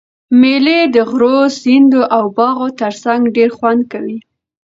مېلې 0.39 0.79
د 0.95 0.97
غرو، 1.09 1.37
سیندو 1.61 2.01
او 2.15 2.23
باغو 2.37 2.67
ترڅنګ 2.79 3.21
ډېر 3.35 3.49
خوند 3.57 3.81
کوي. 3.91 4.17